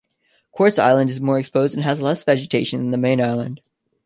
Quartz 0.51 0.79
Island 0.79 1.11
is 1.11 1.21
more 1.21 1.37
exposed 1.37 1.75
and 1.75 1.83
has 1.83 2.01
less 2.01 2.23
vegetation 2.23 2.79
than 2.79 2.89
the 2.89 2.97
main 2.97 3.21
island. 3.21 3.61